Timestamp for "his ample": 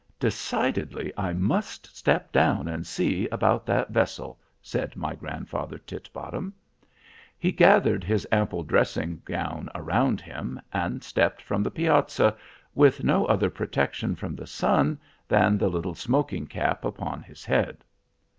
8.03-8.63